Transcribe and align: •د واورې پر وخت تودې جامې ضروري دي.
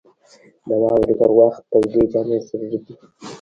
•د 0.67 0.69
واورې 0.83 1.13
پر 1.19 1.31
وخت 1.39 1.61
تودې 1.71 2.03
جامې 2.11 2.37
ضروري 2.47 2.79
دي. 2.85 2.93